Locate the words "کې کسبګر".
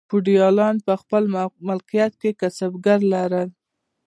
2.21-2.99